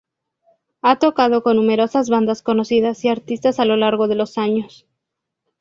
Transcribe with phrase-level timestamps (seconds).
[0.81, 4.87] Ha tocado con numerosas bandas conocidas y artistas a lo largo de los años.